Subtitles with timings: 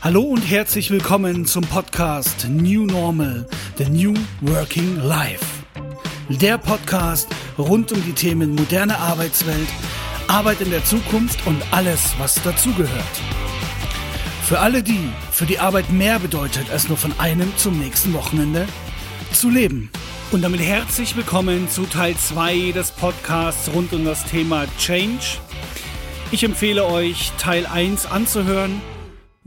[0.00, 3.44] Hallo und herzlich willkommen zum Podcast New Normal,
[3.78, 5.44] The New Working Life.
[6.28, 7.26] Der Podcast
[7.58, 9.66] rund um die Themen moderne Arbeitswelt,
[10.28, 13.20] Arbeit in der Zukunft und alles, was dazugehört.
[14.44, 18.68] Für alle die, für die Arbeit mehr bedeutet, als nur von einem zum nächsten Wochenende
[19.32, 19.90] zu leben.
[20.30, 25.38] Und damit herzlich willkommen zu Teil 2 des Podcasts rund um das Thema Change.
[26.30, 28.80] Ich empfehle euch, Teil 1 anzuhören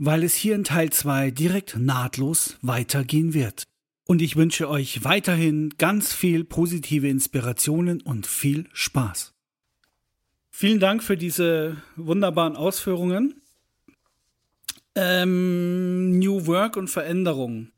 [0.04, 3.68] weil es hier in Teil 2 direkt nahtlos weitergehen wird.
[4.04, 9.32] Und ich wünsche euch weiterhin ganz viel positive Inspirationen und viel Spaß.
[10.50, 13.42] Vielen Dank für diese wunderbaren Ausführungen.
[14.96, 17.68] Ähm, New Work und Veränderung.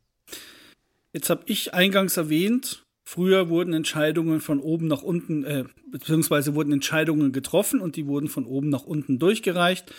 [1.13, 6.73] Jetzt habe ich eingangs erwähnt, früher wurden Entscheidungen von oben nach unten, äh, beziehungsweise wurden
[6.73, 9.93] Entscheidungen getroffen und die wurden von oben nach unten durchgereicht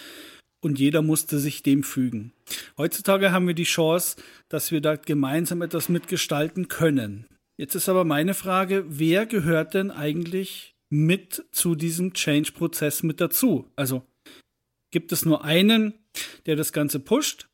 [0.66, 2.34] und jeder musste sich dem fügen.
[2.76, 4.18] Heutzutage haben wir die Chance,
[4.50, 7.28] dass wir da gemeinsam etwas mitgestalten können.
[7.56, 13.70] Jetzt ist aber meine Frage, wer gehört denn eigentlich mit zu diesem Change-Prozess mit dazu?
[13.76, 14.08] Also
[14.90, 15.94] gibt es nur einen,
[16.48, 17.48] der das Ganze pusht?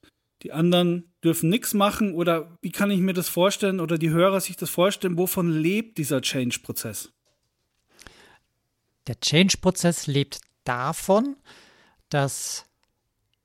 [0.43, 4.39] Die anderen dürfen nichts machen oder wie kann ich mir das vorstellen oder die Hörer
[4.39, 5.17] sich das vorstellen?
[5.17, 7.11] Wovon lebt dieser Change-Prozess?
[9.07, 11.35] Der Change-Prozess lebt davon,
[12.07, 12.70] dass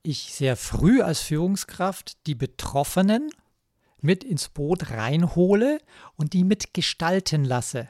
[0.07, 3.31] ich sehr früh als Führungskraft die Betroffenen
[4.01, 5.79] mit ins Boot reinhole
[6.17, 7.89] und die mitgestalten lasse.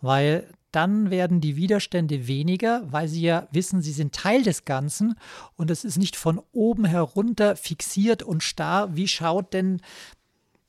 [0.00, 5.14] Weil dann werden die Widerstände weniger, weil sie ja wissen, sie sind Teil des Ganzen
[5.56, 8.96] und es ist nicht von oben herunter fixiert und starr.
[8.96, 9.80] Wie schaut denn,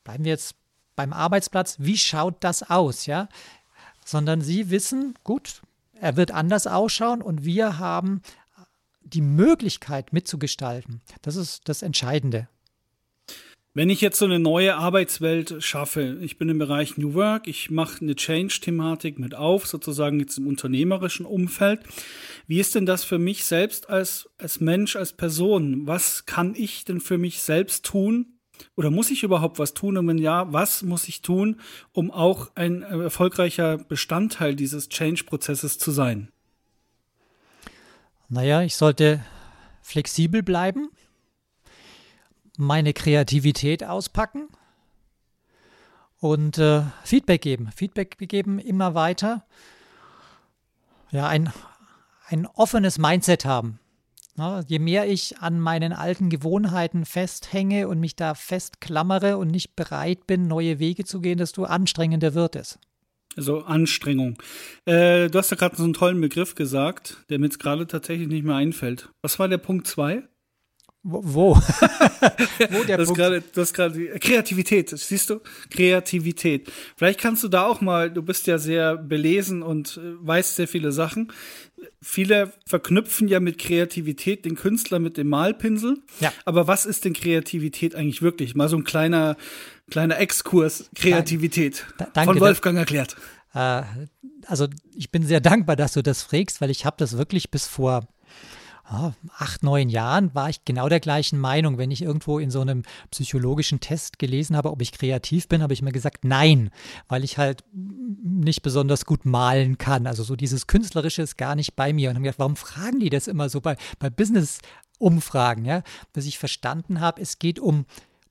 [0.03, 0.55] bleiben wir jetzt
[0.95, 3.27] beim Arbeitsplatz, wie schaut das aus, ja?
[4.05, 5.63] Sondern sie wissen, gut,
[5.99, 8.21] er wird anders ausschauen und wir haben
[9.05, 11.01] die Möglichkeit mitzugestalten.
[11.21, 12.49] Das ist das Entscheidende.
[13.77, 17.69] Wenn ich jetzt so eine neue Arbeitswelt schaffe, ich bin im Bereich New Work, ich
[17.69, 21.81] mache eine Change-Thematik mit auf, sozusagen jetzt im unternehmerischen Umfeld.
[22.47, 25.87] Wie ist denn das für mich selbst als, als Mensch, als Person?
[25.87, 28.39] Was kann ich denn für mich selbst tun?
[28.77, 29.97] Oder muss ich überhaupt was tun?
[29.97, 31.59] Und wenn ja, was muss ich tun,
[31.91, 36.29] um auch ein erfolgreicher Bestandteil dieses Change-Prozesses zu sein?
[38.27, 39.23] Naja, ich sollte
[39.81, 40.89] flexibel bleiben,
[42.57, 44.47] meine Kreativität auspacken
[46.19, 47.71] und äh, Feedback geben.
[47.75, 49.45] Feedback geben immer weiter.
[51.11, 51.53] Ja, ein,
[52.27, 53.79] ein offenes Mindset haben.
[54.37, 59.75] Ja, je mehr ich an meinen alten Gewohnheiten festhänge und mich da festklammere und nicht
[59.75, 62.79] bereit bin, neue Wege zu gehen, desto anstrengender wird es.
[63.35, 64.37] Also Anstrengung.
[64.85, 68.27] Äh, du hast ja gerade so einen tollen Begriff gesagt, der mir jetzt gerade tatsächlich
[68.27, 69.09] nicht mehr einfällt.
[69.21, 70.23] Was war der Punkt 2?
[71.07, 71.21] Wo?
[71.23, 71.55] Wo,
[72.71, 75.39] Wo der das du hast gerade Kreativität, siehst du?
[75.69, 76.71] Kreativität.
[76.97, 80.67] Vielleicht kannst du da auch mal, du bist ja sehr belesen und äh, weißt sehr
[80.67, 81.31] viele Sachen.
[82.01, 85.99] Viele verknüpfen ja mit Kreativität den Künstler mit dem Malpinsel.
[86.21, 86.33] Ja.
[86.43, 88.55] Aber was ist denn Kreativität eigentlich wirklich?
[88.55, 89.37] Mal so ein kleiner,
[89.91, 93.15] kleiner Exkurs Kreativität da, danke, von Wolfgang erklärt.
[93.53, 93.83] Äh,
[94.47, 97.67] also ich bin sehr dankbar, dass du das fragst, weil ich habe das wirklich bis
[97.67, 98.07] vor
[98.85, 101.77] acht, neun Jahren war ich genau der gleichen Meinung.
[101.77, 105.73] Wenn ich irgendwo in so einem psychologischen Test gelesen habe, ob ich kreativ bin, habe
[105.73, 106.69] ich mir gesagt, nein,
[107.07, 110.07] weil ich halt nicht besonders gut malen kann.
[110.07, 112.09] Also so dieses Künstlerische ist gar nicht bei mir.
[112.09, 115.65] Und habe gedacht, warum fragen die das immer so bei, bei Business-Umfragen?
[115.65, 115.81] Ja?
[116.13, 117.85] Bis ich verstanden habe, es geht um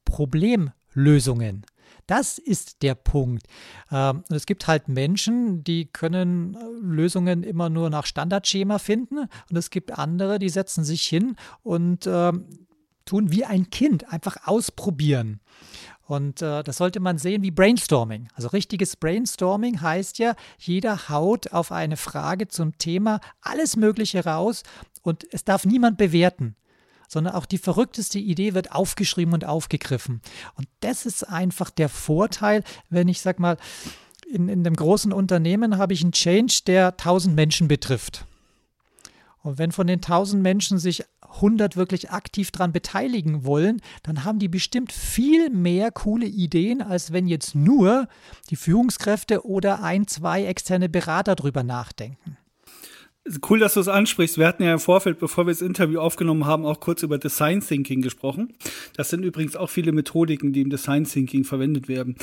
[0.05, 1.65] Problemlösungen.
[2.07, 3.47] Das ist der Punkt.
[3.91, 9.57] Ähm, es gibt halt Menschen, die können äh, Lösungen immer nur nach Standardschema finden und
[9.57, 12.47] es gibt andere, die setzen sich hin und ähm,
[13.05, 15.41] tun wie ein Kind, einfach ausprobieren.
[16.07, 18.29] Und äh, das sollte man sehen wie Brainstorming.
[18.35, 24.63] Also richtiges Brainstorming heißt ja, jeder haut auf eine Frage zum Thema alles Mögliche raus
[25.03, 26.57] und es darf niemand bewerten
[27.15, 30.21] sondern auch die verrückteste Idee wird aufgeschrieben und aufgegriffen.
[30.56, 33.56] Und das ist einfach der Vorteil, wenn ich sag mal,
[34.31, 38.27] in, in einem großen Unternehmen habe ich einen Change, der 1000 Menschen betrifft.
[39.43, 44.38] Und wenn von den 1000 Menschen sich 100 wirklich aktiv daran beteiligen wollen, dann haben
[44.38, 48.09] die bestimmt viel mehr coole Ideen, als wenn jetzt nur
[48.50, 52.38] die Führungskräfte oder ein, zwei externe Berater drüber nachdenken.
[53.49, 54.37] Cool, dass du es ansprichst.
[54.37, 57.61] Wir hatten ja im Vorfeld, bevor wir das Interview aufgenommen haben, auch kurz über Design
[57.61, 58.53] Thinking gesprochen.
[58.97, 62.17] Das sind übrigens auch viele Methodiken, die im Design Thinking verwendet werden.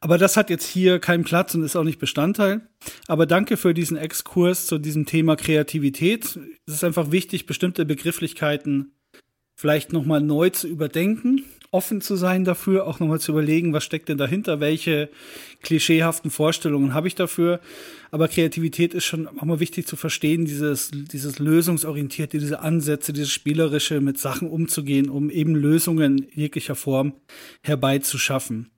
[0.00, 2.62] Aber das hat jetzt hier keinen Platz und ist auch nicht Bestandteil.
[3.08, 6.38] Aber danke für diesen Exkurs zu diesem Thema Kreativität.
[6.66, 8.92] Es ist einfach wichtig, bestimmte Begrifflichkeiten
[9.58, 14.08] vielleicht nochmal neu zu überdenken, offen zu sein dafür, auch nochmal zu überlegen, was steckt
[14.08, 15.10] denn dahinter, welche
[15.62, 17.58] klischeehaften Vorstellungen habe ich dafür.
[18.12, 23.32] Aber Kreativität ist schon auch mal wichtig zu verstehen, dieses, dieses lösungsorientierte, diese Ansätze, dieses
[23.32, 27.14] spielerische, mit Sachen umzugehen, um eben Lösungen jeglicher Form
[27.62, 28.70] herbeizuschaffen.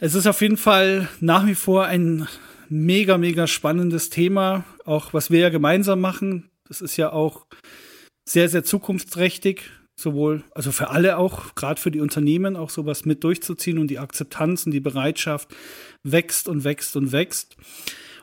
[0.00, 2.26] Es ist auf jeden Fall nach wie vor ein
[2.70, 6.50] mega, mega spannendes Thema, auch was wir ja gemeinsam machen.
[6.66, 7.46] Das ist ja auch
[8.24, 9.62] sehr, sehr zukunftsträchtig,
[10.02, 13.98] sowohl, also für alle auch, gerade für die Unternehmen, auch sowas mit durchzuziehen und die
[13.98, 15.48] Akzeptanz und die Bereitschaft
[16.02, 17.56] wächst und wächst und wächst.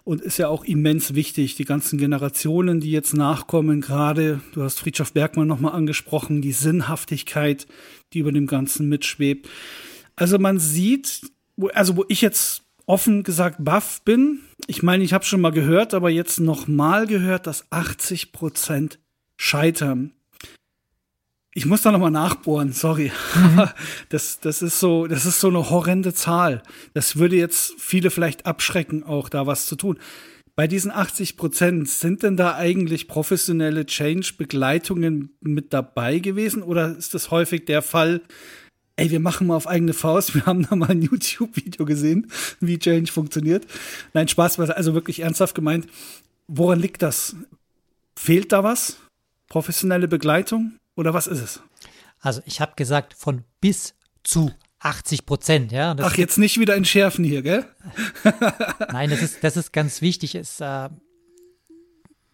[0.04, 4.80] Und ist ja auch immens wichtig, die ganzen Generationen, die jetzt nachkommen, gerade, du hast
[4.80, 7.68] Friedrich Bergmann nochmal angesprochen, die Sinnhaftigkeit,
[8.14, 9.48] die über dem Ganzen mitschwebt.
[10.16, 11.22] Also man sieht,
[11.58, 15.52] wo, also wo ich jetzt offen gesagt baff bin, ich meine, ich habe schon mal
[15.52, 19.00] gehört, aber jetzt nochmal gehört, dass 80 Prozent
[19.38, 20.12] scheitern.
[21.56, 23.12] Ich muss da nochmal nachbohren, sorry.
[23.36, 23.70] Mhm.
[24.10, 26.64] Das, das ist so, das ist so eine horrende Zahl.
[26.94, 30.00] Das würde jetzt viele vielleicht abschrecken, auch da was zu tun.
[30.56, 37.14] Bei diesen 80 Prozent, sind denn da eigentlich professionelle Change-Begleitungen mit dabei gewesen oder ist
[37.14, 38.22] das häufig der Fall,
[38.98, 42.78] ey, wir machen mal auf eigene Faust, wir haben da mal ein YouTube-Video gesehen, wie
[42.78, 43.66] Change funktioniert.
[44.14, 45.88] Nein, Spaß, also wirklich ernsthaft gemeint.
[46.48, 47.36] Woran liegt das?
[48.16, 48.98] Fehlt da was?
[49.48, 50.74] Professionelle Begleitung?
[51.00, 51.62] Oder was ist es?
[52.20, 55.96] Also ich habe gesagt, von bis zu 80 Prozent, ja.
[55.98, 57.66] Ach, jetzt nicht wieder entschärfen hier, gell?
[58.92, 60.36] Nein, das ist, das ist ganz wichtig.
[60.36, 60.90] Ist, äh,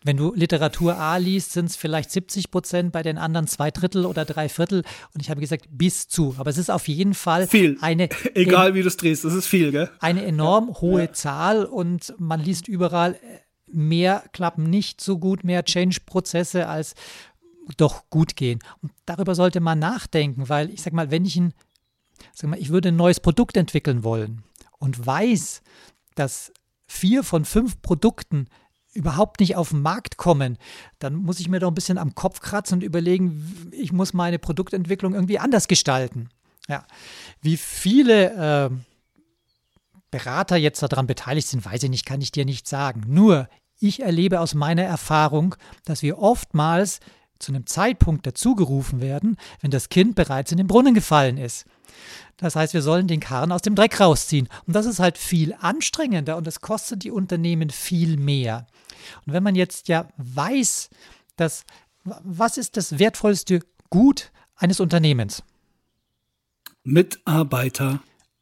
[0.03, 4.03] wenn du Literatur A liest, sind es vielleicht 70 Prozent, bei den anderen zwei Drittel
[4.03, 4.81] oder drei Viertel.
[5.13, 6.33] Und ich habe gesagt, bis zu.
[6.39, 7.77] Aber es ist auf jeden Fall viel.
[7.81, 8.09] eine.
[8.33, 9.91] Egal wie du es drehst, das ist viel, gell?
[9.99, 10.81] Eine enorm ja.
[10.81, 11.13] hohe ja.
[11.13, 13.17] Zahl und man liest überall, äh,
[13.67, 16.95] mehr klappen nicht so gut, mehr Change-Prozesse als
[17.77, 18.59] doch gut gehen.
[18.81, 21.53] Und darüber sollte man nachdenken, weil ich sag mal, wenn ich ein,
[22.33, 24.43] sag mal, ich würde ein neues Produkt entwickeln wollen
[24.77, 25.61] und weiß,
[26.15, 26.51] dass
[26.87, 28.47] vier von fünf Produkten
[28.93, 30.57] überhaupt nicht auf den Markt kommen,
[30.99, 34.39] dann muss ich mir doch ein bisschen am Kopf kratzen und überlegen, ich muss meine
[34.39, 36.29] Produktentwicklung irgendwie anders gestalten.
[36.67, 36.85] Ja,
[37.41, 38.75] wie viele äh,
[40.11, 43.03] Berater jetzt daran beteiligt sind, weiß ich nicht, kann ich dir nicht sagen.
[43.07, 47.01] Nur, ich erlebe aus meiner Erfahrung, dass wir oftmals
[47.39, 51.65] zu einem Zeitpunkt dazugerufen werden, wenn das Kind bereits in den Brunnen gefallen ist.
[52.37, 54.49] Das heißt, wir sollen den Karren aus dem Dreck rausziehen.
[54.67, 58.67] Und das ist halt viel anstrengender und das kostet die Unternehmen viel mehr.
[59.25, 60.89] Und wenn man jetzt ja weiß,
[61.37, 61.63] dass,
[62.03, 65.43] was ist das wertvollste Gut eines Unternehmens?
[66.83, 67.99] Mitarbeiter.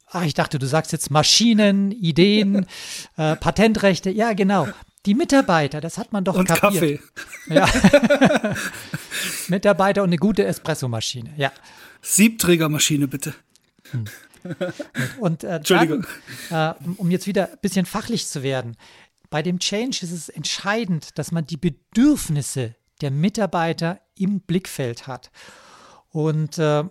[0.08, 2.66] Ach, ich dachte, du sagst jetzt Maschinen, Ideen,
[3.16, 4.10] äh, Patentrechte.
[4.10, 4.68] Ja, genau.
[5.06, 6.72] Die Mitarbeiter, das hat man doch und kapiert.
[6.72, 7.00] Kaffee.
[7.48, 7.68] Ja.
[9.48, 11.52] Mitarbeiter und eine gute Espressomaschine, ja.
[12.00, 13.34] Siebträgermaschine, bitte.
[13.90, 14.04] Hm.
[15.18, 16.06] Und äh, Entschuldigung.
[16.50, 18.76] Dann, äh, um jetzt wieder ein bisschen fachlich zu werden,
[19.30, 25.30] bei dem Change ist es entscheidend, dass man die Bedürfnisse der Mitarbeiter im Blickfeld hat.
[26.10, 26.84] Und äh,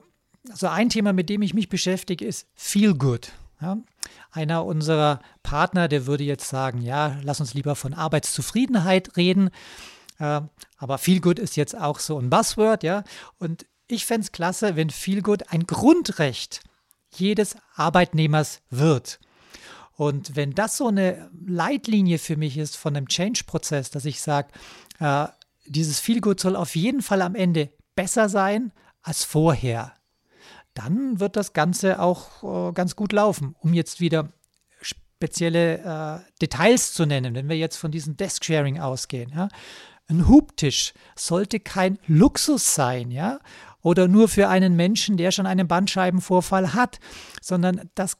[0.50, 3.32] also ein Thema, mit dem ich mich beschäftige, ist Feel Good.
[3.62, 3.78] Ja?
[4.32, 9.50] Einer unserer Partner, der würde jetzt sagen, ja, lass uns lieber von Arbeitszufriedenheit reden.
[10.20, 10.42] Äh,
[10.78, 13.04] aber Feel Good ist jetzt auch so ein Buzzword, ja.
[13.40, 16.62] Und ich fände es klasse, wenn Feel Good ein Grundrecht
[17.16, 19.20] jedes Arbeitnehmers wird.
[19.96, 24.50] Und wenn das so eine Leitlinie für mich ist von einem Change-Prozess, dass ich sage,
[25.00, 25.28] äh,
[25.66, 28.72] dieses Feel Good soll auf jeden Fall am Ende besser sein
[29.02, 29.94] als vorher
[30.74, 33.56] dann wird das Ganze auch äh, ganz gut laufen.
[33.60, 34.30] Um jetzt wieder
[34.82, 39.32] spezielle äh, Details zu nennen, wenn wir jetzt von diesem Desk-Sharing ausgehen.
[39.36, 39.50] Ja?
[40.08, 43.40] Ein Hubtisch sollte kein Luxus sein, ja,
[43.82, 47.00] oder nur für einen Menschen, der schon einen Bandscheibenvorfall hat,
[47.42, 48.18] sondern das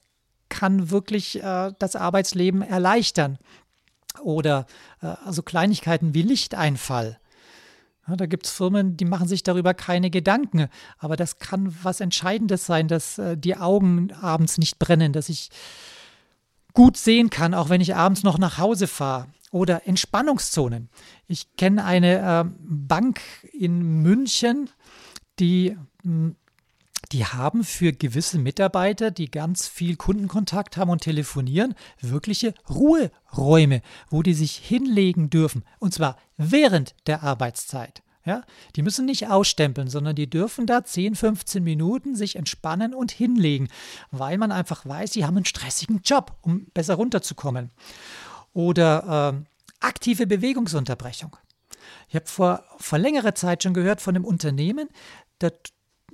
[0.50, 3.40] kann wirklich äh, das Arbeitsleben erleichtern.
[4.22, 4.66] Oder
[5.02, 7.20] äh, also Kleinigkeiten wie Lichteinfall.
[8.08, 10.68] Ja, da gibt es Firmen, die machen sich darüber keine Gedanken.
[10.98, 15.50] Aber das kann was Entscheidendes sein, dass äh, die Augen abends nicht brennen, dass ich
[16.74, 19.28] gut sehen kann, auch wenn ich abends noch nach Hause fahre.
[19.52, 20.90] Oder Entspannungszonen.
[21.28, 23.22] Ich kenne eine äh, Bank
[23.54, 24.70] in München,
[25.40, 26.36] die hm,
[27.14, 34.24] die haben für gewisse Mitarbeiter, die ganz viel Kundenkontakt haben und telefonieren, wirkliche Ruheräume, wo
[34.24, 35.64] die sich hinlegen dürfen.
[35.78, 38.02] Und zwar während der Arbeitszeit.
[38.26, 38.44] Ja,
[38.78, 43.68] die müssen nicht ausstempeln, sondern die dürfen da 10, 15 Minuten sich entspannen und hinlegen,
[44.12, 47.72] weil man einfach weiß, sie haben einen stressigen Job, um besser runterzukommen.
[48.54, 51.36] Oder äh, aktive Bewegungsunterbrechung.
[52.08, 54.88] Ich habe vor, vor längerer Zeit schon gehört von einem Unternehmen,
[55.40, 55.50] da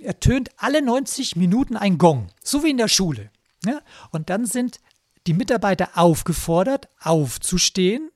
[0.01, 3.31] ertönt alle 90 Minuten ein Gong, so wie in der Schule.
[3.65, 3.81] Ja?
[4.11, 4.79] Und dann sind
[5.27, 8.09] die Mitarbeiter aufgefordert, aufzustehen,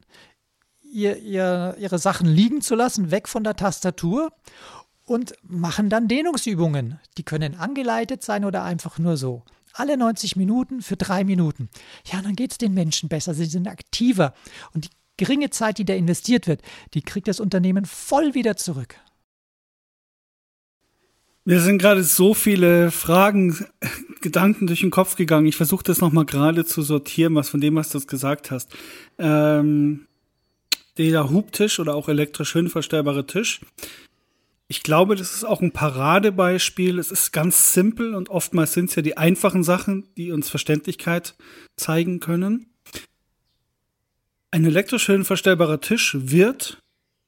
[0.81, 4.31] ihr, ihr, ihre Sachen liegen zu lassen, weg von der Tastatur
[5.05, 6.99] und machen dann Dehnungsübungen.
[7.17, 9.43] Die können angeleitet sein oder einfach nur so.
[9.73, 11.69] Alle 90 Minuten für drei Minuten.
[12.05, 14.33] Ja, dann geht es den Menschen besser, sie sind aktiver.
[14.73, 16.61] Und die geringe Zeit, die da investiert wird,
[16.93, 18.95] die kriegt das Unternehmen voll wieder zurück.
[21.45, 23.65] Mir sind gerade so viele Fragen,
[24.21, 25.45] Gedanken durch den Kopf gegangen.
[25.45, 28.71] Ich versuche das nochmal gerade zu sortieren, was von dem, was du gesagt hast.
[29.17, 30.07] Ähm,
[30.97, 33.59] der Hubtisch oder auch elektrisch höhenverstellbare Tisch.
[34.69, 36.97] Ich glaube, das ist auch ein Paradebeispiel.
[36.97, 41.35] Es ist ganz simpel und oftmals sind es ja die einfachen Sachen, die uns Verständlichkeit
[41.75, 42.67] zeigen können.
[44.51, 46.79] Ein elektrisch höhenverstellbarer Tisch wird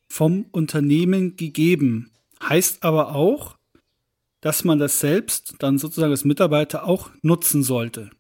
[0.08, 2.12] vom Unternehmen gegeben.
[2.42, 3.58] Heißt aber auch,
[4.46, 8.12] dass man das selbst dann sozusagen als Mitarbeiter auch nutzen sollte.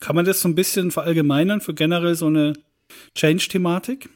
[0.00, 2.52] Kann man das so ein bisschen verallgemeinern für generell so eine
[3.14, 4.10] Change-Thematik?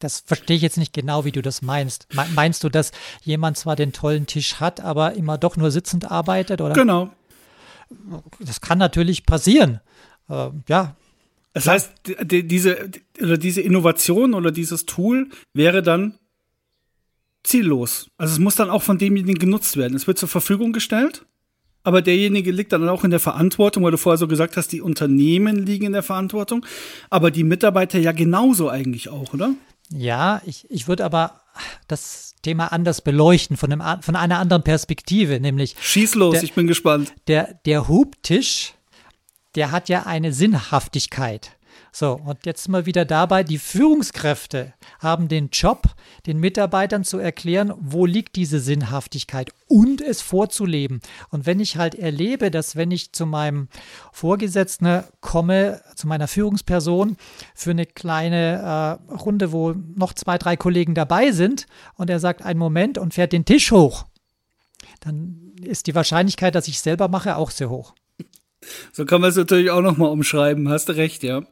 [0.00, 2.08] Das verstehe ich jetzt nicht genau, wie du das meinst.
[2.34, 2.90] Meinst du, dass
[3.22, 6.60] jemand zwar den tollen Tisch hat, aber immer doch nur sitzend arbeitet?
[6.60, 6.74] Oder?
[6.74, 7.12] Genau.
[8.40, 9.78] Das kann natürlich passieren.
[10.28, 10.96] Äh, ja.
[11.52, 11.92] Das heißt,
[12.24, 12.90] die, diese,
[13.22, 16.18] oder diese Innovation oder dieses Tool wäre dann
[17.46, 18.10] ziellos.
[18.18, 19.94] Also es muss dann auch von demjenigen genutzt werden.
[19.94, 21.24] Es wird zur Verfügung gestellt,
[21.82, 24.80] aber derjenige liegt dann auch in der Verantwortung, weil du vorher so gesagt hast, die
[24.80, 26.66] Unternehmen liegen in der Verantwortung,
[27.10, 29.54] aber die Mitarbeiter ja genauso eigentlich auch, oder?
[29.90, 31.40] Ja, ich, ich würde aber
[31.86, 35.76] das Thema anders beleuchten, von, einem, von einer anderen Perspektive, nämlich.
[35.80, 37.14] Schieß los, der, ich bin gespannt.
[37.28, 38.74] Der, der Hubtisch,
[39.54, 41.55] der hat ja eine Sinnhaftigkeit.
[41.98, 45.94] So, und jetzt mal wieder dabei, die Führungskräfte haben den Job,
[46.26, 51.00] den Mitarbeitern zu erklären, wo liegt diese Sinnhaftigkeit und es vorzuleben.
[51.30, 53.68] Und wenn ich halt erlebe, dass wenn ich zu meinem
[54.12, 57.16] Vorgesetzten komme, zu meiner Führungsperson
[57.54, 62.42] für eine kleine äh, Runde, wo noch zwei, drei Kollegen dabei sind und er sagt
[62.42, 64.04] einen Moment und fährt den Tisch hoch,
[65.00, 67.94] dann ist die Wahrscheinlichkeit, dass ich selber mache, auch sehr hoch.
[68.92, 71.44] So kann man es natürlich auch nochmal umschreiben, hast du recht, ja.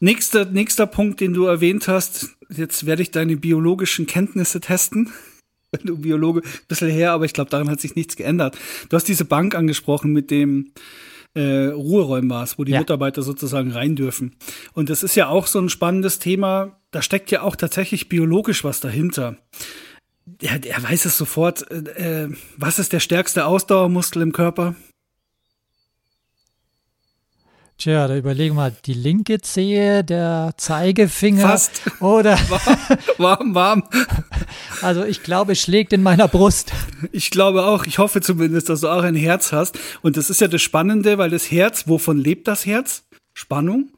[0.00, 5.12] Nächster, nächster Punkt, den du erwähnt hast, jetzt werde ich deine biologischen Kenntnisse testen.
[5.70, 8.58] Wenn du Biologe, ein bisschen her, aber ich glaube, daran hat sich nichts geändert.
[8.88, 10.72] Du hast diese Bank angesprochen mit dem
[11.34, 12.80] äh, Ruheräumen war wo die ja.
[12.80, 14.36] Mitarbeiter sozusagen rein dürfen.
[14.74, 16.78] Und das ist ja auch so ein spannendes Thema.
[16.90, 19.36] Da steckt ja auch tatsächlich biologisch was dahinter.
[20.40, 21.70] Er, er weiß es sofort.
[21.70, 24.74] Äh, äh was ist der stärkste Ausdauermuskel im Körper?
[27.82, 31.82] Tja, da überlegen wir mal, die linke Zehe, der Zeigefinger Fast.
[31.98, 32.38] oder
[33.18, 33.82] warm, warm.
[34.82, 36.72] Also ich glaube, es schlägt in meiner Brust.
[37.10, 39.76] Ich glaube auch, ich hoffe zumindest, dass du auch ein Herz hast.
[40.00, 43.02] Und das ist ja das Spannende, weil das Herz, wovon lebt das Herz?
[43.34, 43.88] Spannung.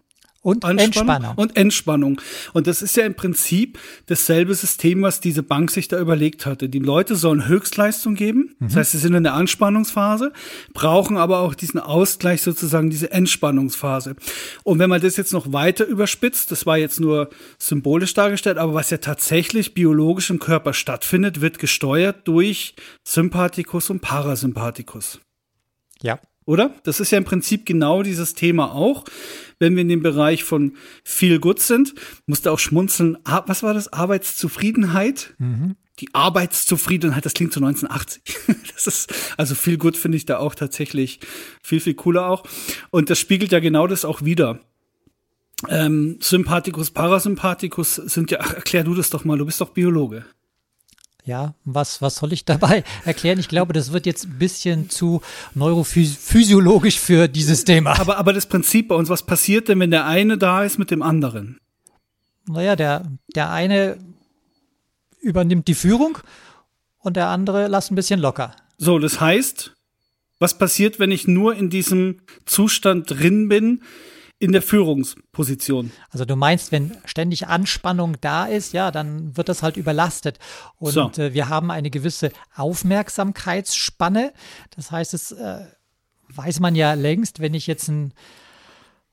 [0.44, 1.32] Und Entspannung.
[1.36, 2.20] Und Entspannung.
[2.52, 6.68] Und das ist ja im Prinzip dasselbe System, was diese Bank sich da überlegt hatte.
[6.68, 8.54] Die Leute sollen Höchstleistung geben.
[8.58, 8.66] Mhm.
[8.66, 10.34] Das heißt, sie sind in der Anspannungsphase,
[10.74, 14.16] brauchen aber auch diesen Ausgleich sozusagen, diese Entspannungsphase.
[14.64, 18.74] Und wenn man das jetzt noch weiter überspitzt, das war jetzt nur symbolisch dargestellt, aber
[18.74, 25.20] was ja tatsächlich biologisch im Körper stattfindet, wird gesteuert durch Sympathikus und Parasympathikus.
[26.02, 26.18] Ja.
[26.46, 26.74] Oder?
[26.84, 29.04] Das ist ja im Prinzip genau dieses Thema auch.
[29.58, 31.94] Wenn wir in dem Bereich von viel gut sind,
[32.26, 33.16] musste auch schmunzeln.
[33.24, 33.92] Was war das?
[33.92, 35.34] Arbeitszufriedenheit?
[35.38, 35.76] Mhm.
[36.00, 38.22] Die Arbeitszufriedenheit, das klingt zu 1980.
[38.74, 41.20] das ist, also viel gut finde ich da auch tatsächlich
[41.62, 42.44] viel, viel cooler auch.
[42.90, 44.60] Und das spiegelt ja genau das auch wieder.
[45.68, 50.24] Ähm, Sympathikus, Parasympathikus sind ja, ach, erklär du das doch mal, du bist doch Biologe.
[51.26, 53.38] Ja, was, was soll ich dabei erklären?
[53.38, 55.22] Ich glaube, das wird jetzt ein bisschen zu
[55.54, 57.98] neurophysiologisch für dieses Thema.
[57.98, 60.90] Aber, aber das Prinzip bei uns, was passiert denn, wenn der eine da ist mit
[60.90, 61.58] dem anderen?
[62.46, 63.96] Naja, der, der eine
[65.20, 66.18] übernimmt die Führung
[66.98, 68.54] und der andere lässt ein bisschen locker.
[68.76, 69.74] So, das heißt,
[70.38, 73.82] was passiert, wenn ich nur in diesem Zustand drin bin?
[74.38, 75.92] In der Führungsposition.
[76.10, 80.38] Also du meinst, wenn ständig Anspannung da ist, ja, dann wird das halt überlastet.
[80.76, 81.10] Und so.
[81.18, 84.32] äh, wir haben eine gewisse Aufmerksamkeitsspanne.
[84.76, 85.66] Das heißt, es äh,
[86.28, 88.12] weiß man ja längst, wenn ich jetzt ein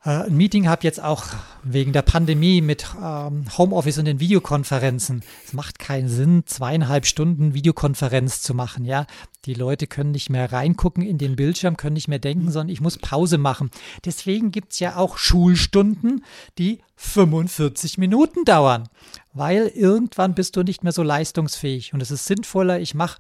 [0.04, 1.26] ein Meeting habe jetzt auch
[1.62, 5.22] wegen der Pandemie mit ähm, Homeoffice und den Videokonferenzen.
[5.46, 8.84] Es macht keinen Sinn, zweieinhalb Stunden Videokonferenz zu machen.
[8.84, 9.06] Ja,
[9.46, 12.82] die Leute können nicht mehr reingucken in den Bildschirm, können nicht mehr denken, sondern ich
[12.82, 13.70] muss Pause machen.
[14.04, 16.26] Deswegen gibt es ja auch Schulstunden,
[16.58, 18.90] die 45 Minuten dauern,
[19.34, 23.20] weil irgendwann bist du nicht mehr so leistungsfähig und es ist sinnvoller, ich mache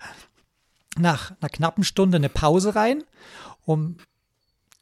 [0.98, 3.04] nach einer knappen Stunde eine Pause rein,
[3.66, 3.98] um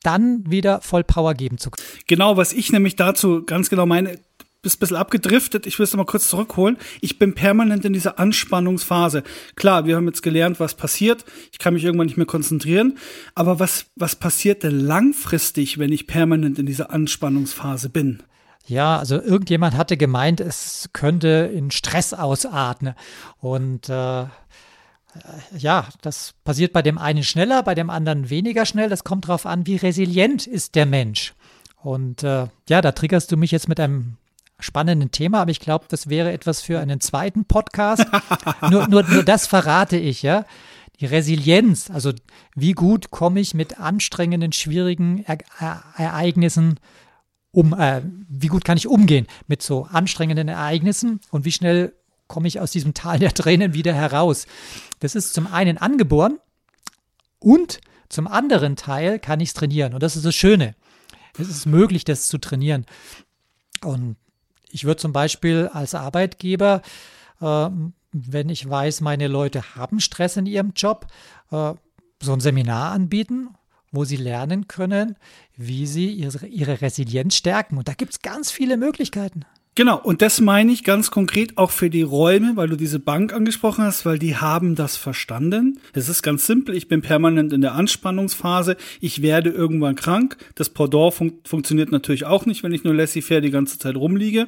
[0.03, 1.87] dann wieder voll Power geben zu können.
[2.07, 4.19] Genau, was ich nämlich dazu ganz genau meine,
[4.61, 5.65] bist ein bisschen abgedriftet.
[5.67, 6.77] Ich will es mal kurz zurückholen.
[7.01, 9.23] Ich bin permanent in dieser Anspannungsphase.
[9.55, 11.23] Klar, wir haben jetzt gelernt, was passiert.
[11.51, 12.97] Ich kann mich irgendwann nicht mehr konzentrieren.
[13.35, 18.21] Aber was, was passiert denn langfristig, wenn ich permanent in dieser Anspannungsphase bin?
[18.67, 22.95] Ja, also irgendjemand hatte gemeint, es könnte in Stress ausatmen.
[23.39, 24.25] Und äh,
[25.57, 28.89] ja, das passiert bei dem einen schneller, bei dem anderen weniger schnell.
[28.89, 31.33] Das kommt darauf an, wie resilient ist der Mensch.
[31.81, 34.17] Und äh, ja, da triggerst du mich jetzt mit einem
[34.59, 38.05] spannenden Thema, aber ich glaube, das wäre etwas für einen zweiten Podcast.
[38.69, 40.45] nur, nur, nur das verrate ich, ja.
[40.99, 42.11] Die Resilienz, also
[42.55, 46.79] wie gut komme ich mit anstrengenden, schwierigen er er Ereignissen
[47.51, 51.93] um, äh, wie gut kann ich umgehen mit so anstrengenden Ereignissen und wie schnell
[52.29, 54.47] komme ich aus diesem Tal der Tränen wieder heraus.
[55.01, 56.39] Das ist zum einen angeboren
[57.39, 59.93] und zum anderen Teil kann ich es trainieren.
[59.93, 60.75] Und das ist das Schöne.
[61.37, 62.85] Es ist möglich, das zu trainieren.
[63.83, 64.15] Und
[64.71, 66.81] ich würde zum Beispiel als Arbeitgeber,
[67.41, 67.69] äh,
[68.11, 71.07] wenn ich weiß, meine Leute haben Stress in ihrem Job,
[71.51, 71.73] äh,
[72.21, 73.49] so ein Seminar anbieten,
[73.91, 75.15] wo sie lernen können,
[75.55, 77.77] wie sie ihre, ihre Resilienz stärken.
[77.77, 79.45] Und da gibt es ganz viele Möglichkeiten.
[79.75, 83.31] Genau, und das meine ich ganz konkret auch für die Räume, weil du diese Bank
[83.31, 85.79] angesprochen hast, weil die haben das verstanden.
[85.93, 90.35] Es ist ganz simpel, ich bin permanent in der Anspannungsphase, ich werde irgendwann krank.
[90.55, 94.47] Das Pendant fun funktioniert natürlich auch nicht, wenn ich nur laissez-faire die ganze Zeit rumliege.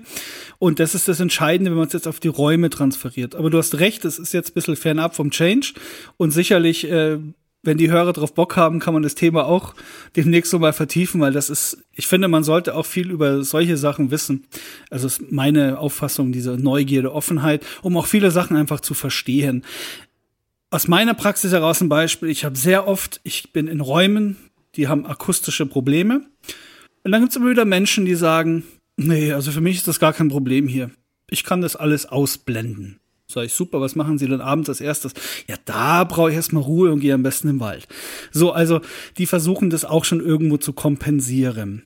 [0.59, 3.35] Und das ist das Entscheidende, wenn man es jetzt auf die Räume transferiert.
[3.35, 5.75] Aber du hast recht, es ist jetzt ein bisschen fernab vom Change
[6.17, 7.19] und sicherlich äh,
[7.63, 9.75] wenn die Hörer drauf Bock haben, kann man das Thema auch
[10.15, 13.77] demnächst so mal vertiefen, weil das ist, ich finde, man sollte auch viel über solche
[13.77, 14.45] Sachen wissen.
[14.89, 19.63] Also ist meine Auffassung, diese Neugierde, Offenheit, um auch viele Sachen einfach zu verstehen.
[20.71, 24.37] Aus meiner Praxis heraus ein Beispiel, ich habe sehr oft, ich bin in Räumen,
[24.75, 26.25] die haben akustische Probleme.
[27.03, 28.63] Und dann gibt es immer wieder Menschen, die sagen,
[28.95, 30.89] nee, also für mich ist das gar kein Problem hier.
[31.29, 33.00] Ich kann das alles ausblenden.
[33.31, 35.13] Sag ich, super, was machen Sie denn abends als erstes?
[35.47, 37.87] Ja, da brauche ich erstmal Ruhe und gehe am besten im Wald.
[38.31, 38.81] So, also
[39.17, 41.85] die versuchen das auch schon irgendwo zu kompensieren.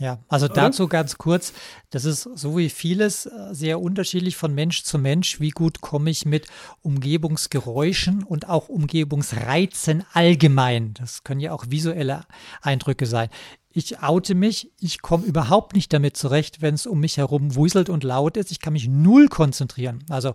[0.00, 1.52] Ja, also dazu ganz kurz,
[1.90, 5.40] das ist so wie vieles äh, sehr unterschiedlich von Mensch zu Mensch.
[5.40, 6.46] Wie gut komme ich mit
[6.80, 10.94] Umgebungsgeräuschen und auch Umgebungsreizen allgemein?
[10.94, 12.22] Das können ja auch visuelle
[12.62, 13.28] Eindrücke sein.
[13.72, 17.88] Ich oute mich, ich komme überhaupt nicht damit zurecht, wenn es um mich herum wuselt
[17.88, 18.50] und laut ist.
[18.50, 20.04] Ich kann mich null konzentrieren.
[20.08, 20.34] Also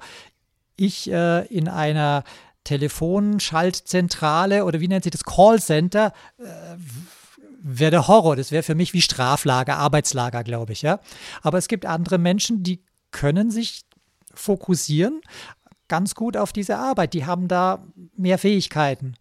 [0.78, 2.24] ich äh, in einer
[2.64, 6.44] Telefonschaltzentrale oder wie nennt sich das Callcenter äh,
[7.62, 8.36] wäre der Horror.
[8.36, 11.00] Das wäre für mich wie Straflager, Arbeitslager, glaube ich, ja.
[11.42, 13.84] Aber es gibt andere Menschen, die können sich
[14.34, 15.22] fokussieren
[15.88, 17.14] ganz gut auf diese Arbeit.
[17.14, 17.84] Die haben da
[18.16, 19.16] mehr Fähigkeiten.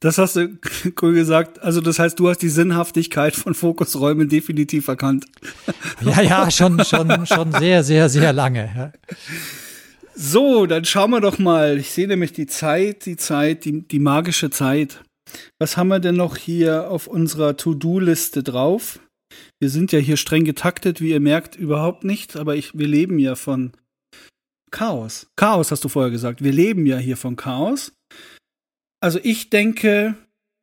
[0.00, 0.58] Das hast du
[1.02, 1.62] cool gesagt.
[1.62, 5.26] Also das heißt, du hast die Sinnhaftigkeit von Fokusräumen definitiv erkannt.
[6.02, 8.92] Ja, ja, schon, schon, schon sehr, sehr, sehr lange.
[10.14, 11.76] So, dann schauen wir doch mal.
[11.76, 15.02] Ich sehe nämlich die Zeit, die Zeit, die, die magische Zeit.
[15.58, 18.98] Was haben wir denn noch hier auf unserer To-Do-Liste drauf?
[19.58, 23.18] Wir sind ja hier streng getaktet, wie ihr merkt, überhaupt nicht, aber ich, wir leben
[23.18, 23.72] ja von
[24.70, 25.26] Chaos.
[25.36, 26.42] Chaos hast du vorher gesagt.
[26.42, 27.92] Wir leben ja hier von Chaos.
[29.02, 30.14] Also ich denke,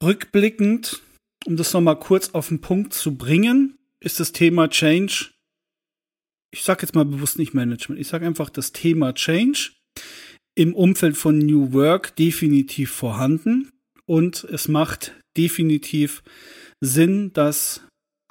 [0.04, 1.02] rückblickend,
[1.46, 5.32] um das nochmal kurz auf den Punkt zu bringen, ist das Thema Change,
[6.52, 9.72] ich sage jetzt mal bewusst nicht Management, ich sage einfach das Thema Change
[10.56, 13.72] im Umfeld von New Work definitiv vorhanden.
[14.06, 16.24] Und es macht definitiv
[16.80, 17.82] Sinn, das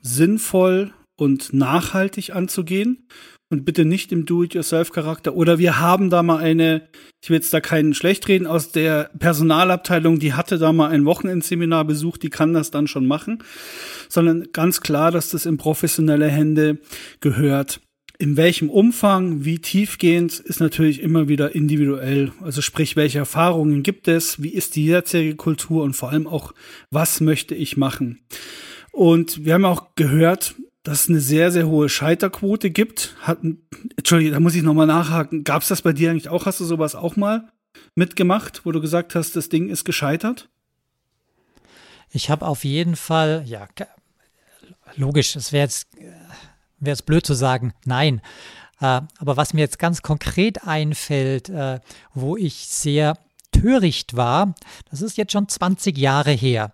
[0.03, 3.09] sinnvoll und nachhaltig anzugehen
[3.49, 5.35] und bitte nicht im Do-it-yourself-Charakter.
[5.35, 6.89] Oder wir haben da mal eine,
[7.23, 11.05] ich will jetzt da keinen schlecht reden, aus der Personalabteilung, die hatte da mal ein
[11.05, 13.43] Wochenendseminar besucht, die kann das dann schon machen,
[14.09, 16.79] sondern ganz klar, dass das in professionelle Hände
[17.21, 17.81] gehört.
[18.19, 22.33] In welchem Umfang, wie tiefgehend, ist natürlich immer wieder individuell.
[22.41, 26.55] Also sprich, welche Erfahrungen gibt es, wie ist die jetzige Kultur und vor allem auch,
[26.91, 28.21] was möchte ich machen.
[28.91, 30.55] Und wir haben auch gehört,
[30.87, 33.17] dass es eine sehr, sehr hohe Scheiterquote gibt.
[33.21, 33.39] Hat,
[33.97, 35.43] Entschuldigung, da muss ich nochmal nachhaken.
[35.43, 36.47] Gab es das bei dir eigentlich auch?
[36.47, 37.49] Hast du sowas auch mal
[37.97, 40.49] mitgemacht, wo du gesagt hast, das Ding ist gescheitert?
[42.11, 43.67] Ich habe auf jeden Fall, ja,
[44.97, 45.89] logisch, es wäre jetzt
[46.79, 48.21] wäre es blöd zu sagen, nein.
[48.81, 51.81] Äh, aber was mir jetzt ganz konkret einfällt, äh,
[52.15, 53.19] wo ich sehr
[53.51, 54.55] töricht war,
[54.91, 56.73] das ist jetzt schon 20 Jahre her.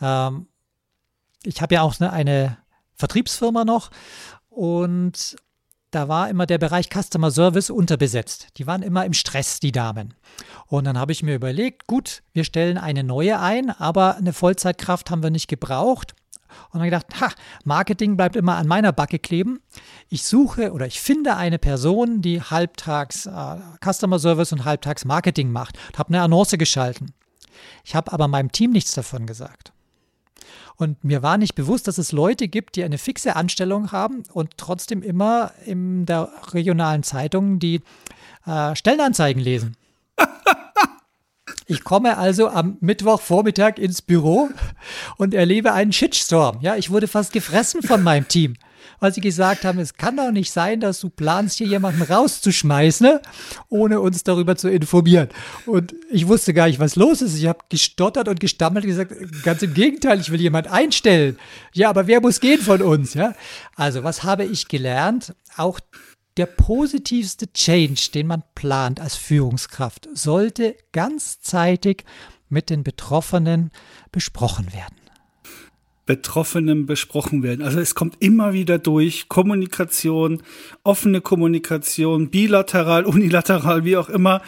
[0.00, 0.46] Ähm,
[1.42, 2.58] ich habe ja auch eine, eine
[2.98, 3.90] Vertriebsfirma noch
[4.50, 5.36] und
[5.90, 8.48] da war immer der Bereich Customer Service unterbesetzt.
[8.58, 10.12] Die waren immer im Stress, die Damen.
[10.66, 15.10] Und dann habe ich mir überlegt, gut, wir stellen eine neue ein, aber eine Vollzeitkraft
[15.10, 16.14] haben wir nicht gebraucht.
[16.70, 17.30] Und dann gedacht, ha,
[17.64, 19.60] Marketing bleibt immer an meiner Backe kleben.
[20.08, 25.50] Ich suche oder ich finde eine Person, die halbtags äh, Customer Service und halbtags Marketing
[25.50, 25.78] macht.
[25.96, 27.14] Habe eine Annonce geschalten.
[27.84, 29.72] Ich habe aber meinem Team nichts davon gesagt.
[30.76, 34.56] Und mir war nicht bewusst, dass es Leute gibt, die eine fixe Anstellung haben und
[34.56, 37.82] trotzdem immer in der regionalen Zeitung die
[38.46, 39.76] äh, Stellenanzeigen lesen.
[41.70, 44.48] Ich komme also am Mittwochvormittag ins Büro
[45.18, 46.60] und erlebe einen Shitstorm.
[46.62, 48.54] Ja, ich wurde fast gefressen von meinem Team,
[49.00, 53.06] weil sie gesagt haben, es kann doch nicht sein, dass du planst, hier jemanden rauszuschmeißen,
[53.06, 53.20] ne?
[53.68, 55.28] ohne uns darüber zu informieren.
[55.66, 57.36] Und ich wusste gar nicht, was los ist.
[57.36, 59.12] Ich habe gestottert und gestammelt und gesagt,
[59.44, 61.38] ganz im Gegenteil, ich will jemand einstellen.
[61.74, 63.12] Ja, aber wer muss gehen von uns?
[63.12, 63.34] Ja,
[63.76, 65.34] also was habe ich gelernt?
[65.58, 65.80] Auch
[66.38, 72.04] der positivste Change, den man plant als Führungskraft, sollte ganzzeitig
[72.48, 73.70] mit den Betroffenen
[74.12, 74.94] besprochen werden.
[76.06, 77.62] Betroffenen besprochen werden.
[77.62, 80.42] Also es kommt immer wieder durch Kommunikation,
[80.82, 84.40] offene Kommunikation, bilateral, unilateral, wie auch immer.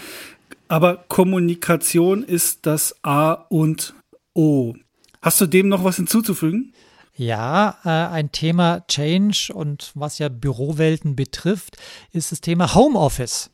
[0.69, 3.95] Aber Kommunikation ist das A und
[4.33, 4.75] O.
[5.21, 6.73] Hast du dem noch was hinzuzufügen?
[7.21, 11.77] Ja, äh, ein Thema Change und was ja Bürowelten betrifft,
[12.13, 13.51] ist das Thema Homeoffice.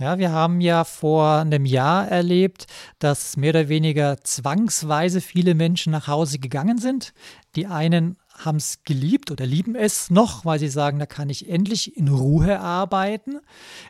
[0.00, 2.66] Ja, wir haben ja vor einem Jahr erlebt,
[2.98, 7.14] dass mehr oder weniger zwangsweise viele Menschen nach Hause gegangen sind.
[7.54, 11.48] Die einen haben es geliebt oder lieben es noch, weil sie sagen, da kann ich
[11.48, 13.38] endlich in Ruhe arbeiten.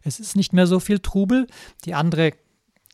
[0.04, 1.46] Es ist nicht mehr so viel Trubel.
[1.86, 2.34] Die andere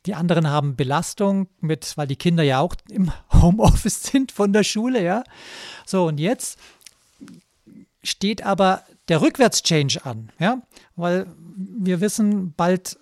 [0.07, 3.11] die anderen haben Belastung mit, weil die Kinder ja auch im
[3.45, 5.25] Homeoffice sind von der Schule, ja.
[5.87, 6.59] So, und jetzt
[8.03, 10.63] steht aber der Rückwärtschange an, ja,
[10.97, 11.27] weil
[11.57, 12.99] wir wissen, bald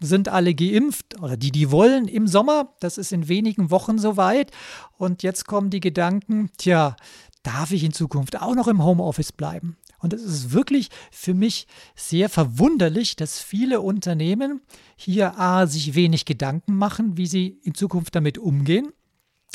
[0.00, 4.52] sind alle geimpft oder die, die wollen im Sommer, das ist in wenigen Wochen soweit.
[4.96, 6.94] Und jetzt kommen die Gedanken, tja,
[7.42, 9.76] darf ich in Zukunft auch noch im Homeoffice bleiben?
[10.00, 14.60] Und es ist wirklich für mich sehr verwunderlich, dass viele Unternehmen
[14.94, 18.92] hier A, sich wenig Gedanken machen, wie sie in Zukunft damit umgehen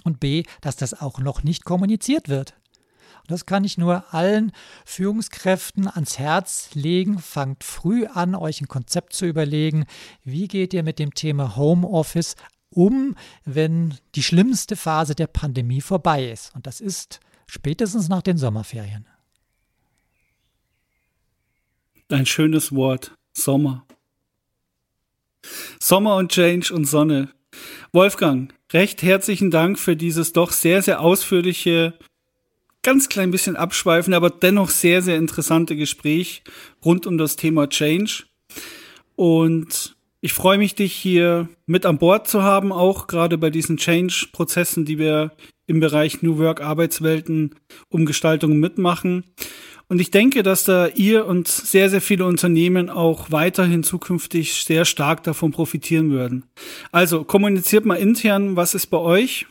[0.04, 2.56] und B, dass das auch noch nicht kommuniziert wird.
[3.24, 4.52] Und das kann ich nur allen
[4.86, 7.20] Führungskräften ans Herz legen.
[7.20, 9.86] Fangt früh an, euch ein Konzept zu überlegen.
[10.26, 12.36] Wie geht ihr mit dem Thema Homeoffice
[12.70, 16.54] um, wenn die schlimmste Phase der Pandemie vorbei ist?
[16.54, 19.08] Und das ist spätestens nach den Sommerferien.
[22.10, 23.16] Ein schönes Wort.
[23.32, 23.86] Sommer.
[25.80, 27.30] Sommer und Change und Sonne.
[27.96, 31.94] Wolfgang, recht herzlichen Dank für dieses doch sehr, sehr ausführliche,
[32.82, 36.42] ganz klein bisschen abschweifende, aber dennoch sehr, sehr interessante Gespräch
[36.84, 38.24] rund um das Thema Change.
[39.16, 43.78] Und ich freue mich, dich hier mit an Bord zu haben, auch gerade bei diesen
[43.78, 45.34] Change-Prozessen, die wir
[45.68, 47.54] im Bereich New Work Arbeitswelten
[47.90, 49.24] Umgestaltungen mitmachen.
[49.94, 54.86] Und ich denke, dass da ihr und sehr, sehr viele Unternehmen auch weiterhin zukünftig sehr
[54.86, 56.46] stark davon profitieren würden.
[56.92, 59.46] Also kommuniziert mal intern, was ist bei euch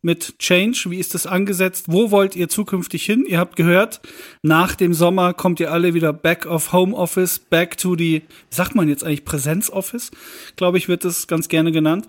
[0.00, 0.86] mit Change?
[0.86, 1.88] Wie ist das angesetzt?
[1.88, 3.26] Wo wollt ihr zukünftig hin?
[3.28, 4.00] Ihr habt gehört,
[4.40, 8.74] nach dem Sommer kommt ihr alle wieder back of Home Office, back to wie sagt
[8.74, 10.10] man jetzt eigentlich, Präsenzoffice?
[10.56, 12.06] Glaube ich, wird das ganz gerne genannt.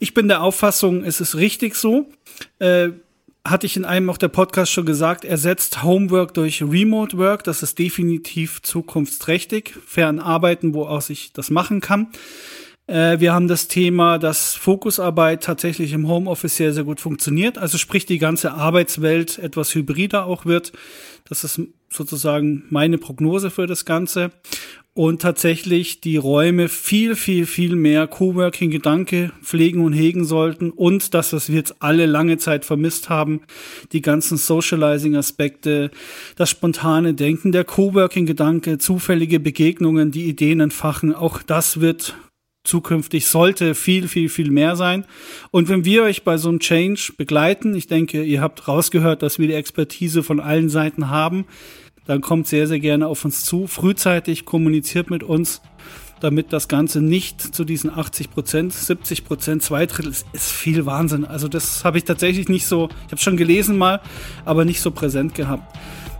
[0.00, 2.08] Ich bin der Auffassung, es ist richtig so.
[2.58, 2.88] Äh,
[3.46, 7.44] hatte ich in einem auch der Podcast schon gesagt, ersetzt Homework durch Remote Work.
[7.44, 9.74] Das ist definitiv zukunftsträchtig.
[9.86, 12.08] Fernarbeiten, wo auch sich das machen kann.
[12.88, 17.58] Äh, wir haben das Thema, dass Fokusarbeit tatsächlich im Homeoffice sehr, sehr gut funktioniert.
[17.58, 20.72] Also sprich, die ganze Arbeitswelt etwas hybrider auch wird.
[21.28, 24.30] Das ist sozusagen meine Prognose für das Ganze
[24.94, 31.32] und tatsächlich die Räume viel, viel, viel mehr Coworking-Gedanke pflegen und hegen sollten und das,
[31.32, 33.42] was wir jetzt alle lange Zeit vermisst haben,
[33.92, 35.92] die ganzen Socializing-Aspekte,
[36.34, 42.16] das spontane Denken, der Coworking-Gedanke, zufällige Begegnungen, die Ideen entfachen, auch das wird
[42.64, 45.04] zukünftig sollte viel, viel, viel mehr sein.
[45.50, 49.38] Und wenn wir euch bei so einem Change begleiten, ich denke, ihr habt rausgehört, dass
[49.38, 51.46] wir die Expertise von allen Seiten haben,
[52.06, 53.66] dann kommt sehr, sehr gerne auf uns zu.
[53.66, 55.60] Frühzeitig kommuniziert mit uns,
[56.20, 60.86] damit das Ganze nicht zu diesen 80 Prozent, 70 Prozent, zwei Drittel ist, ist viel
[60.86, 61.24] Wahnsinn.
[61.24, 64.00] Also das habe ich tatsächlich nicht so, ich habe schon gelesen mal,
[64.44, 65.76] aber nicht so präsent gehabt.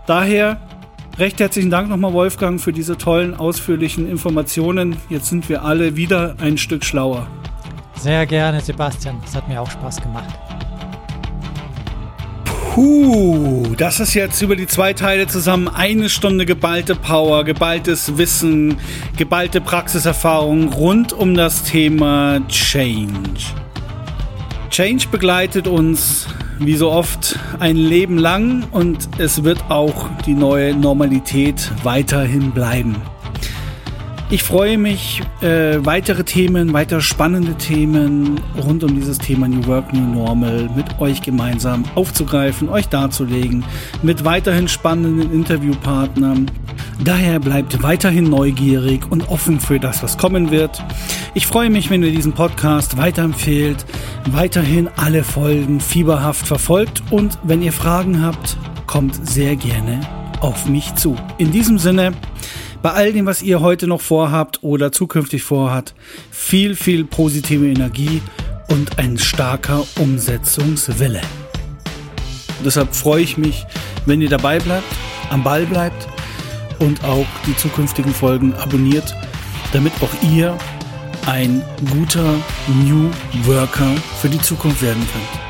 [0.07, 0.78] Daher
[1.19, 4.95] recht herzlichen Dank nochmal, Wolfgang, für diese tollen, ausführlichen Informationen.
[5.09, 7.27] Jetzt sind wir alle wieder ein Stück schlauer.
[7.95, 9.17] Sehr gerne, Sebastian.
[9.25, 10.33] Es hat mir auch Spaß gemacht.
[12.73, 18.77] Puh, das ist jetzt über die zwei Teile zusammen eine Stunde geballte Power, geballtes Wissen,
[19.17, 23.41] geballte Praxiserfahrung rund um das Thema Change.
[24.69, 26.27] Change begleitet uns
[26.59, 32.95] wie so oft ein Leben lang und es wird auch die neue Normalität weiterhin bleiben.
[34.31, 39.91] Ich freue mich, äh, weitere Themen, weitere spannende Themen rund um dieses Thema New Work,
[39.91, 43.63] New Normal mit euch gemeinsam aufzugreifen, euch darzulegen,
[44.03, 46.51] mit weiterhin spannenden Interviewpartnern.
[47.01, 50.83] Daher bleibt weiterhin neugierig und offen für das, was kommen wird.
[51.33, 53.85] Ich freue mich, wenn ihr diesen Podcast weiterempfehlt,
[54.29, 60.01] weiterhin alle Folgen fieberhaft verfolgt und wenn ihr Fragen habt, kommt sehr gerne
[60.41, 61.15] auf mich zu.
[61.37, 62.13] In diesem Sinne,
[62.81, 65.93] bei all dem, was ihr heute noch vorhabt oder zukünftig vorhat,
[66.31, 68.21] viel, viel positive Energie
[68.67, 71.21] und ein starker Umsetzungswille.
[72.65, 73.65] Deshalb freue ich mich,
[74.05, 74.87] wenn ihr dabei bleibt,
[75.29, 76.07] am Ball bleibt
[76.79, 79.15] und auch die zukünftigen Folgen abonniert,
[79.73, 80.57] damit auch ihr
[81.25, 81.61] ein
[81.91, 82.35] guter
[82.83, 83.09] New
[83.43, 85.48] Worker für die Zukunft werden könnt.